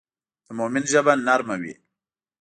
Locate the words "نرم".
1.25-1.49